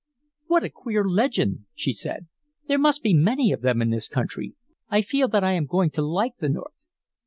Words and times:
"What 0.47 0.63
a 0.63 0.71
queer 0.71 1.05
legend!" 1.07 1.65
she 1.75 1.93
said. 1.93 2.25
"There 2.67 2.79
must 2.79 3.03
be 3.03 3.13
many 3.13 3.51
of 3.51 3.61
them 3.61 3.83
in 3.83 3.91
this 3.91 4.09
country. 4.09 4.55
I 4.89 5.03
feel 5.03 5.27
that 5.27 5.43
I 5.43 5.51
am 5.51 5.67
going 5.67 5.91
to 5.91 6.01
like 6.01 6.37
the 6.37 6.49
North." 6.49 6.73